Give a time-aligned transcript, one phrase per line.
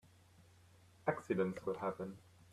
[1.05, 2.17] Accidents will happen.